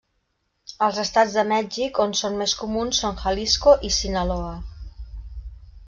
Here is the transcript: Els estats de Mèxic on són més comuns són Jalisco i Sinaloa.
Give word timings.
Els 0.85 1.01
estats 1.03 1.35
de 1.39 1.43
Mèxic 1.51 2.01
on 2.05 2.17
són 2.21 2.39
més 2.41 2.57
comuns 2.63 3.05
són 3.05 3.21
Jalisco 3.25 3.79
i 3.91 3.93
Sinaloa. 4.01 4.53